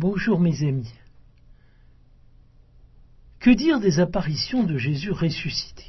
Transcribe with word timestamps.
Bonjour 0.00 0.38
mes 0.38 0.62
amis. 0.62 0.94
Que 3.40 3.50
dire 3.50 3.80
des 3.80 3.98
apparitions 3.98 4.62
de 4.62 4.78
Jésus 4.78 5.10
ressuscité? 5.10 5.86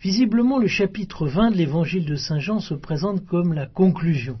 Visiblement, 0.00 0.60
le 0.60 0.68
chapitre 0.68 1.26
20 1.26 1.50
de 1.50 1.56
l'évangile 1.56 2.04
de 2.04 2.14
Saint 2.14 2.38
Jean 2.38 2.60
se 2.60 2.74
présente 2.74 3.26
comme 3.26 3.52
la 3.52 3.66
conclusion. 3.66 4.38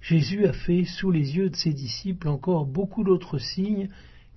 Jésus 0.00 0.44
a 0.44 0.52
fait 0.52 0.82
sous 0.82 1.12
les 1.12 1.36
yeux 1.36 1.50
de 1.50 1.54
ses 1.54 1.72
disciples 1.72 2.26
encore 2.26 2.66
beaucoup 2.66 3.04
d'autres 3.04 3.38
signes 3.38 3.88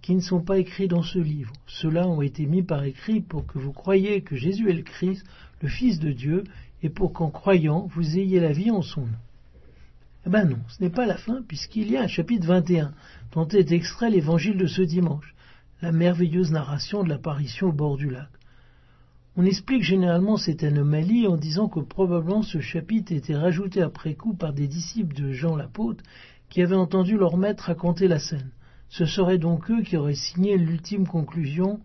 qui 0.03 0.13
ne 0.13 0.21
sont 0.21 0.43
pas 0.43 0.59
écrits 0.59 0.87
dans 0.87 1.01
ce 1.01 1.17
livre. 1.17 1.53
Ceux-là 1.65 2.07
ont 2.07 2.21
été 2.21 2.45
mis 2.45 2.61
par 2.61 2.83
écrit 2.83 3.21
pour 3.21 3.47
que 3.47 3.57
vous 3.57 3.73
croyiez 3.73 4.21
que 4.21 4.35
Jésus 4.35 4.69
est 4.69 4.73
le 4.73 4.83
Christ, 4.83 5.25
le 5.63 5.67
Fils 5.67 5.97
de 5.97 6.11
Dieu, 6.11 6.43
et 6.83 6.89
pour 6.89 7.11
qu'en 7.11 7.31
croyant, 7.31 7.87
vous 7.87 8.19
ayez 8.19 8.39
la 8.39 8.51
vie 8.51 8.69
en 8.69 8.83
son 8.83 9.01
nom. 9.01 9.17
Eh 10.25 10.29
ben 10.31 10.45
non, 10.45 10.57
ce 10.67 10.83
n'est 10.83 10.89
pas 10.89 11.05
la 11.05 11.17
fin, 11.17 11.43
puisqu'il 11.47 11.91
y 11.91 11.97
a 11.97 12.01
un 12.01 12.07
chapitre 12.07 12.47
21, 12.47 12.93
dont 13.33 13.47
est 13.47 13.71
extrait 13.71 14.09
l'évangile 14.09 14.57
de 14.57 14.65
ce 14.65 14.81
dimanche, 14.81 15.35
la 15.83 15.91
merveilleuse 15.91 16.51
narration 16.51 17.03
de 17.03 17.09
l'apparition 17.09 17.67
au 17.67 17.71
bord 17.71 17.95
du 17.95 18.09
lac. 18.09 18.29
On 19.37 19.45
explique 19.45 19.83
généralement 19.83 20.37
cette 20.37 20.63
anomalie 20.63 21.27
en 21.27 21.37
disant 21.37 21.67
que 21.67 21.79
probablement 21.79 22.41
ce 22.41 22.59
chapitre 22.59 23.11
était 23.11 23.35
rajouté 23.35 23.81
après 23.81 24.15
coup 24.15 24.33
par 24.33 24.53
des 24.53 24.67
disciples 24.67 25.13
de 25.13 25.31
Jean 25.31 25.55
l'apôtre 25.55 26.03
qui 26.49 26.61
avaient 26.61 26.75
entendu 26.75 27.17
leur 27.17 27.37
maître 27.37 27.65
raconter 27.65 28.07
la 28.07 28.19
scène. 28.19 28.51
Ce 28.89 29.05
serait 29.05 29.37
donc 29.37 29.69
eux 29.69 29.83
qui 29.83 29.97
auraient 29.97 30.15
signé 30.15 30.57
l'ultime 30.57 31.05
conclusion. 31.05 31.81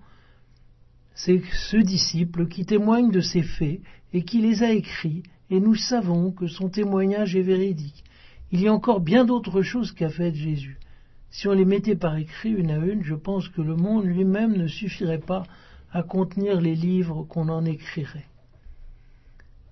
C'est 1.14 1.42
ce 1.68 1.76
disciple 1.76 2.46
qui 2.46 2.64
témoigne 2.64 3.10
de 3.10 3.20
ces 3.20 3.42
faits 3.42 3.80
et 4.12 4.22
qui 4.22 4.40
les 4.40 4.62
a 4.62 4.70
écrits, 4.70 5.24
et 5.50 5.60
nous 5.60 5.74
savons 5.74 6.30
que 6.30 6.46
son 6.46 6.68
témoignage 6.68 7.36
est 7.36 7.42
véridique. 7.42 8.04
Il 8.52 8.60
y 8.60 8.68
a 8.68 8.72
encore 8.72 9.00
bien 9.00 9.24
d'autres 9.24 9.62
choses 9.62 9.92
qu'a 9.92 10.08
faites 10.08 10.34
Jésus. 10.34 10.78
Si 11.30 11.46
on 11.46 11.52
les 11.52 11.64
mettait 11.64 11.94
par 11.94 12.16
écrit 12.16 12.50
une 12.50 12.70
à 12.70 12.78
une, 12.78 13.04
je 13.04 13.14
pense 13.14 13.48
que 13.48 13.62
le 13.62 13.76
monde 13.76 14.04
lui-même 14.04 14.56
ne 14.56 14.66
suffirait 14.66 15.20
pas 15.20 15.44
à 15.92 16.02
contenir 16.02 16.60
les 16.60 16.74
livres 16.74 17.22
qu'on 17.24 17.48
en 17.48 17.64
écrirait. 17.64 18.26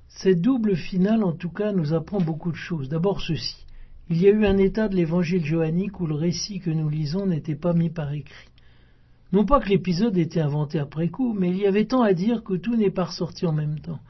Cette 0.09 0.41
double 0.41 0.77
finale, 0.77 1.25
en 1.25 1.33
tout 1.33 1.51
cas, 1.51 1.73
nous 1.73 1.93
apprend 1.93 2.21
beaucoup 2.21 2.51
de 2.53 2.57
choses. 2.57 2.89
D'abord 2.89 3.21
ceci. 3.21 3.57
Il 4.11 4.23
y 4.23 4.27
a 4.27 4.31
eu 4.31 4.47
un 4.47 4.57
état 4.57 4.89
de 4.89 4.97
l'évangile 4.97 5.45
johannique 5.45 6.01
où 6.01 6.07
le 6.07 6.15
récit 6.15 6.61
que 6.61 6.71
nous 6.71 6.89
lisons 6.89 7.27
n'était 7.27 7.57
pas 7.57 7.75
mis 7.75 7.91
par 7.91 8.13
écrit. 8.13 8.49
Non 9.33 9.45
pas 9.45 9.61
que 9.61 9.69
l'épisode 9.69 10.17
était 10.17 10.41
inventé 10.41 10.79
après 10.79 11.09
coup, 11.09 11.35
mais 11.35 11.51
il 11.51 11.59
y 11.59 11.67
avait 11.67 11.85
tant 11.85 12.03
à 12.03 12.15
dire 12.15 12.43
que 12.43 12.55
tout 12.55 12.75
n'est 12.75 12.91
pas 12.91 13.05
ressorti 13.05 13.45
en 13.45 13.53
même 13.53 13.81
temps. 13.81 14.01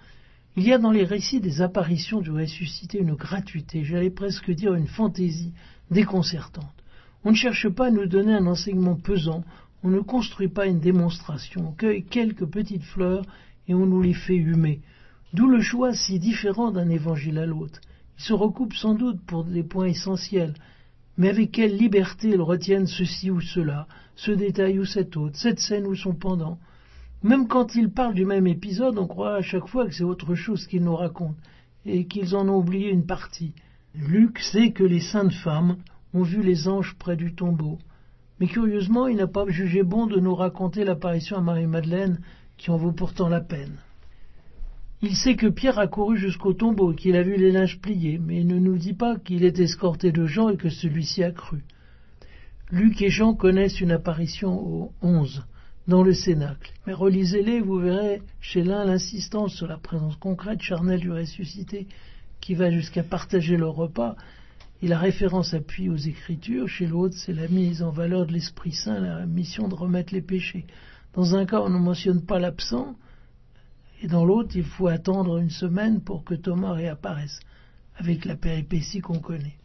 Il 0.58 0.66
y 0.66 0.72
a 0.72 0.78
dans 0.78 0.90
les 0.90 1.04
récits 1.04 1.38
des 1.40 1.62
apparitions 1.62 2.20
du 2.20 2.32
ressuscité 2.32 2.98
une 2.98 3.14
gratuité, 3.14 3.84
j'allais 3.84 4.10
presque 4.10 4.50
dire 4.50 4.74
une 4.74 4.88
fantaisie 4.88 5.52
déconcertante. 5.92 6.74
On 7.24 7.30
ne 7.30 7.36
cherche 7.36 7.68
pas 7.68 7.86
à 7.86 7.90
nous 7.92 8.06
donner 8.06 8.34
un 8.34 8.46
enseignement 8.46 8.96
pesant 8.96 9.44
on 9.84 9.88
ne 9.88 10.00
construit 10.00 10.48
pas 10.48 10.66
une 10.66 10.80
démonstration, 10.80 11.68
on 11.68 11.72
cueille 11.72 12.02
quelques 12.02 12.44
petites 12.44 12.82
fleurs 12.82 13.24
et 13.68 13.74
on 13.74 13.86
nous 13.86 14.02
les 14.02 14.14
fait 14.14 14.34
humer. 14.34 14.80
D'où 15.32 15.46
le 15.46 15.60
choix 15.60 15.94
si 15.94 16.18
différent 16.18 16.72
d'un 16.72 16.88
évangile 16.88 17.38
à 17.38 17.46
l'autre. 17.46 17.80
Ils 18.18 18.24
se 18.24 18.32
recoupent 18.32 18.74
sans 18.74 18.94
doute 18.94 19.20
pour 19.28 19.44
des 19.44 19.62
points 19.62 19.86
essentiels, 19.86 20.54
mais 21.16 21.28
avec 21.28 21.52
quelle 21.52 21.76
liberté 21.76 22.30
ils 22.30 22.40
retiennent 22.40 22.88
ceci 22.88 23.30
ou 23.30 23.40
cela, 23.40 23.86
ce 24.16 24.32
détail 24.32 24.80
ou 24.80 24.84
cet 24.84 25.16
autre, 25.16 25.36
cette 25.36 25.60
scène 25.60 25.86
ou 25.86 25.94
son 25.94 26.14
pendant. 26.14 26.58
Même 27.22 27.48
quand 27.48 27.74
ils 27.74 27.90
parlent 27.90 28.14
du 28.14 28.24
même 28.24 28.46
épisode, 28.46 28.98
on 28.98 29.06
croit 29.06 29.36
à 29.36 29.42
chaque 29.42 29.66
fois 29.66 29.86
que 29.86 29.94
c'est 29.94 30.04
autre 30.04 30.34
chose 30.34 30.66
qu'ils 30.66 30.84
nous 30.84 30.94
racontent, 30.94 31.40
et 31.84 32.06
qu'ils 32.06 32.36
en 32.36 32.48
ont 32.48 32.58
oublié 32.58 32.90
une 32.90 33.06
partie. 33.06 33.54
Luc 33.94 34.38
sait 34.38 34.70
que 34.70 34.84
les 34.84 35.00
saintes 35.00 35.32
femmes 35.32 35.76
ont 36.14 36.22
vu 36.22 36.42
les 36.42 36.68
anges 36.68 36.94
près 36.98 37.16
du 37.16 37.34
tombeau. 37.34 37.78
Mais 38.38 38.46
curieusement, 38.46 39.08
il 39.08 39.16
n'a 39.16 39.26
pas 39.26 39.48
jugé 39.48 39.82
bon 39.82 40.06
de 40.06 40.20
nous 40.20 40.34
raconter 40.34 40.84
l'apparition 40.84 41.36
à 41.36 41.40
Marie-Madeleine, 41.40 42.20
qui 42.56 42.70
en 42.70 42.76
vaut 42.76 42.92
pourtant 42.92 43.28
la 43.28 43.40
peine. 43.40 43.78
Il 45.02 45.14
sait 45.16 45.36
que 45.36 45.46
Pierre 45.46 45.78
a 45.78 45.86
couru 45.86 46.16
jusqu'au 46.16 46.52
tombeau, 46.52 46.92
qu'il 46.92 47.16
a 47.16 47.22
vu 47.22 47.36
les 47.36 47.52
linges 47.52 47.80
pliés, 47.80 48.18
mais 48.18 48.40
il 48.40 48.46
ne 48.46 48.58
nous 48.58 48.76
dit 48.76 48.94
pas 48.94 49.16
qu'il 49.16 49.44
est 49.44 49.58
escorté 49.58 50.12
de 50.12 50.26
Jean 50.26 50.50
et 50.50 50.56
que 50.56 50.70
celui-ci 50.70 51.22
a 51.24 51.30
cru. 51.30 51.64
Luc 52.70 53.00
et 53.02 53.10
Jean 53.10 53.34
connaissent 53.34 53.80
une 53.80 53.92
apparition 53.92 54.58
au 54.60 54.92
onze, 55.02 55.46
dans 55.88 56.02
le 56.02 56.12
Cénacle. 56.12 56.72
Mais 56.86 56.92
relisez-les, 56.92 57.60
vous 57.60 57.78
verrez 57.78 58.22
chez 58.40 58.62
l'un 58.62 58.84
l'insistance 58.84 59.54
sur 59.54 59.66
la 59.66 59.78
présence 59.78 60.16
concrète, 60.16 60.60
charnelle 60.60 61.00
du 61.00 61.10
ressuscité, 61.10 61.88
qui 62.40 62.54
va 62.54 62.70
jusqu'à 62.70 63.02
partager 63.02 63.56
le 63.56 63.68
repas, 63.68 64.14
et 64.82 64.86
la 64.86 64.98
référence 64.98 65.54
appuie 65.54 65.88
aux 65.88 65.96
Écritures. 65.96 66.68
Chez 66.68 66.86
l'autre, 66.86 67.16
c'est 67.16 67.32
la 67.32 67.48
mise 67.48 67.82
en 67.82 67.90
valeur 67.90 68.26
de 68.26 68.32
l'Esprit 68.32 68.72
Saint, 68.72 69.00
la 69.00 69.26
mission 69.26 69.66
de 69.66 69.74
remettre 69.74 70.14
les 70.14 70.22
péchés. 70.22 70.66
Dans 71.14 71.34
un 71.34 71.46
cas, 71.46 71.62
on 71.62 71.70
ne 71.70 71.78
mentionne 71.78 72.24
pas 72.24 72.38
l'absent, 72.38 72.94
et 74.02 74.06
dans 74.06 74.24
l'autre, 74.24 74.50
il 74.54 74.64
faut 74.64 74.88
attendre 74.88 75.38
une 75.38 75.50
semaine 75.50 76.02
pour 76.02 76.22
que 76.22 76.34
Thomas 76.34 76.74
réapparaisse, 76.74 77.40
avec 77.96 78.26
la 78.26 78.36
péripétie 78.36 79.00
qu'on 79.00 79.18
connaît. 79.18 79.56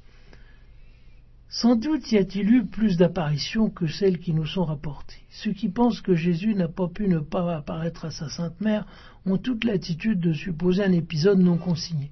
Sans 1.55 1.75
doute 1.75 2.11
y 2.11 2.17
a-t-il 2.17 2.49
eu 2.51 2.65
plus 2.65 2.97
d'apparitions 2.97 3.69
que 3.69 3.85
celles 3.85 4.17
qui 4.17 4.33
nous 4.33 4.47
sont 4.47 4.65
rapportées. 4.65 5.21
Ceux 5.29 5.53
qui 5.53 5.69
pensent 5.69 6.01
que 6.01 6.15
Jésus 6.15 6.55
n'a 6.55 6.67
pas 6.67 6.87
pu 6.87 7.07
ne 7.07 7.19
pas 7.19 7.55
apparaître 7.55 8.05
à 8.05 8.09
sa 8.09 8.27
Sainte 8.27 8.59
Mère 8.59 8.87
ont 9.27 9.37
toute 9.37 9.63
l'attitude 9.63 10.19
de 10.19 10.33
supposer 10.33 10.83
un 10.83 10.91
épisode 10.91 11.37
non 11.37 11.57
consigné. 11.57 12.11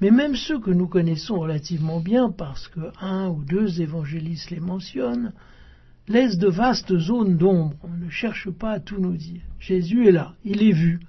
Mais 0.00 0.12
même 0.12 0.36
ceux 0.36 0.60
que 0.60 0.70
nous 0.70 0.86
connaissons 0.86 1.40
relativement 1.40 1.98
bien, 1.98 2.30
parce 2.30 2.68
que 2.68 2.92
un 3.00 3.28
ou 3.28 3.42
deux 3.42 3.80
évangélistes 3.80 4.52
les 4.52 4.60
mentionnent, 4.60 5.32
laissent 6.06 6.38
de 6.38 6.48
vastes 6.48 6.96
zones 6.96 7.36
d'ombre. 7.36 7.74
On 7.82 8.04
ne 8.04 8.08
cherche 8.08 8.50
pas 8.50 8.70
à 8.70 8.80
tout 8.80 9.00
nous 9.00 9.16
dire. 9.16 9.42
Jésus 9.58 10.06
est 10.06 10.12
là, 10.12 10.36
il 10.44 10.62
est 10.62 10.70
vu, 10.70 11.00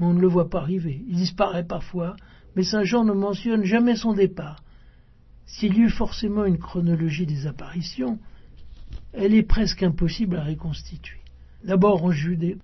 mais 0.00 0.06
on 0.06 0.14
ne 0.14 0.20
le 0.20 0.26
voit 0.26 0.50
pas 0.50 0.62
arriver. 0.62 1.04
Il 1.08 1.14
disparaît 1.14 1.62
parfois, 1.64 2.16
mais 2.56 2.64
Saint 2.64 2.82
Jean 2.82 3.04
ne 3.04 3.12
mentionne 3.12 3.62
jamais 3.62 3.94
son 3.94 4.14
départ. 4.14 4.64
S'il 5.48 5.76
y 5.76 5.80
eut 5.80 5.90
forcément 5.90 6.44
une 6.44 6.58
chronologie 6.58 7.24
des 7.24 7.46
apparitions, 7.46 8.18
elle 9.14 9.34
est 9.34 9.42
presque 9.42 9.82
impossible 9.82 10.36
à 10.36 10.44
reconstituer. 10.44 11.18
D'abord 11.64 12.04
en 12.04 12.12
Judée, 12.12 12.58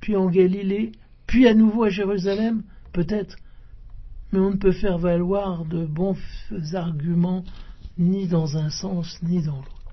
puis 0.00 0.14
en 0.14 0.28
Galilée, 0.28 0.92
puis 1.26 1.48
à 1.48 1.54
nouveau 1.54 1.84
à 1.84 1.88
Jérusalem, 1.88 2.62
peut-être, 2.92 3.36
mais 4.30 4.38
on 4.38 4.50
ne 4.50 4.56
peut 4.56 4.72
faire 4.72 4.98
valoir 4.98 5.64
de 5.64 5.86
bons 5.86 6.18
arguments 6.74 7.44
ni 7.98 8.28
dans 8.28 8.58
un 8.58 8.68
sens 8.68 9.18
ni 9.22 9.42
dans 9.42 9.56
l'autre. 9.56 9.92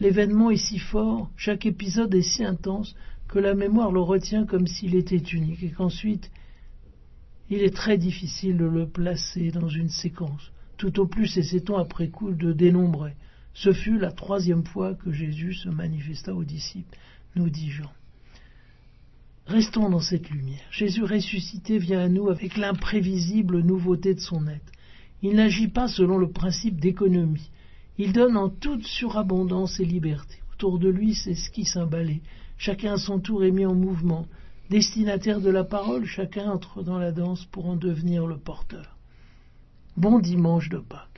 L'événement 0.00 0.50
est 0.50 0.56
si 0.56 0.80
fort, 0.80 1.30
chaque 1.36 1.64
épisode 1.64 2.12
est 2.14 2.22
si 2.22 2.44
intense, 2.44 2.96
que 3.28 3.38
la 3.38 3.54
mémoire 3.54 3.92
le 3.92 4.00
retient 4.00 4.46
comme 4.46 4.66
s'il 4.66 4.96
était 4.96 5.16
unique, 5.16 5.62
et 5.62 5.70
qu'ensuite 5.70 6.30
il 7.50 7.62
est 7.62 7.74
très 7.74 7.98
difficile 7.98 8.56
de 8.56 8.64
le 8.64 8.88
placer 8.88 9.52
dans 9.52 9.68
une 9.68 9.90
séquence. 9.90 10.50
Tout 10.84 11.00
au 11.00 11.06
plus 11.06 11.38
essaie-t-on 11.38 11.78
après 11.78 12.08
coup 12.08 12.32
de 12.32 12.52
dénombrer. 12.52 13.14
Ce 13.54 13.72
fut 13.72 13.98
la 13.98 14.12
troisième 14.12 14.66
fois 14.66 14.92
que 14.92 15.12
Jésus 15.12 15.54
se 15.54 15.70
manifesta 15.70 16.34
aux 16.34 16.44
disciples, 16.44 16.98
nous 17.36 17.48
dit 17.48 17.70
Jean. 17.70 17.90
Restons 19.46 19.88
dans 19.88 20.00
cette 20.00 20.28
lumière. 20.28 20.60
Jésus 20.70 21.02
ressuscité 21.02 21.78
vient 21.78 22.00
à 22.00 22.10
nous 22.10 22.28
avec 22.28 22.58
l'imprévisible 22.58 23.60
nouveauté 23.60 24.12
de 24.12 24.20
son 24.20 24.46
être. 24.46 24.72
Il 25.22 25.36
n'agit 25.36 25.68
pas 25.68 25.88
selon 25.88 26.18
le 26.18 26.28
principe 26.28 26.78
d'économie. 26.78 27.50
Il 27.96 28.12
donne 28.12 28.36
en 28.36 28.50
toute 28.50 28.84
surabondance 28.84 29.80
et 29.80 29.86
liberté. 29.86 30.36
Autour 30.52 30.78
de 30.78 30.90
lui, 30.90 31.14
c'est 31.14 31.34
ce 31.34 31.48
qui 31.48 31.64
s'emballait. 31.64 32.20
Chacun 32.58 32.92
à 32.92 32.98
son 32.98 33.20
tour 33.20 33.42
est 33.42 33.52
mis 33.52 33.64
en 33.64 33.74
mouvement. 33.74 34.26
Destinataire 34.68 35.40
de 35.40 35.48
la 35.48 35.64
parole, 35.64 36.04
chacun 36.04 36.50
entre 36.50 36.82
dans 36.82 36.98
la 36.98 37.10
danse 37.10 37.46
pour 37.46 37.70
en 37.70 37.76
devenir 37.76 38.26
le 38.26 38.36
porteur. 38.36 38.93
Bon 39.96 40.18
dimanche 40.18 40.70
de 40.70 40.78
Pâques. 40.78 41.13